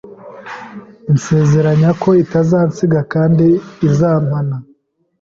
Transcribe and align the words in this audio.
insezeranya 1.11 1.89
ko 2.01 2.09
itazansiga 2.23 2.99
kandi 3.13 3.47
itazampana. 3.71 4.55